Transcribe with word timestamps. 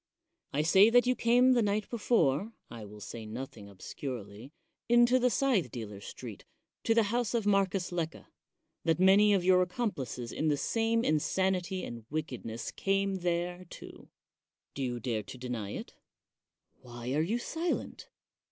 I 0.51 0.63
say 0.63 0.89
that 0.89 1.05
you 1.05 1.13
came 1.15 1.51
the 1.53 1.61
night 1.61 1.87
before 1.91 2.53
(I 2.71 2.85
will 2.85 3.01
say 3.01 3.23
nothing 3.27 3.69
obscurely) 3.69 4.51
into 4.89 5.19
the 5.19 5.27
Scy 5.29 5.61
thedealers' 5.63 6.01
Street, 6.09 6.43
to 6.85 6.95
the 6.95 7.03
house 7.13 7.35
of 7.35 7.45
Marcus 7.45 7.91
Lecca; 7.91 8.25
that 8.83 8.99
many 8.99 9.31
of 9.31 9.43
your 9.43 9.61
accomplices 9.61 10.31
in 10.31 10.47
the 10.47 10.57
same 10.57 11.05
insanity 11.05 11.83
and 11.83 12.05
wickedness 12.09 12.71
came 12.71 13.17
there, 13.17 13.65
too. 13.69 14.09
Do 14.73 14.81
you 14.81 14.99
dare 14.99 15.21
to 15.21 15.37
deny 15.37 15.69
it? 15.73 15.93
Why 16.81 17.13
are 17.13 17.21
you 17.21 17.37
silent? 17.37 18.09